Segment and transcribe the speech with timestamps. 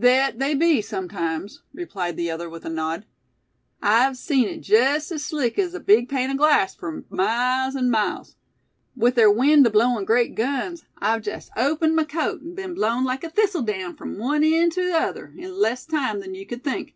[0.00, 3.04] "Thet they be, sumtimes," replied the other, with a nod.
[3.82, 7.90] "I've seen hit jest as slick as a big pane o' glass fur miles an'
[7.90, 8.36] miles.
[8.94, 13.24] With ther wind ablowin' great guns I've jest opened my coat, an' been blown like
[13.24, 16.94] a thistle down from one end tew t'other, in less time than yew cud think.